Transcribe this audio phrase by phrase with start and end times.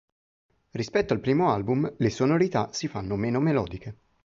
[0.71, 3.97] Rispetto al primo album le sonorità si fanno meno melodiche.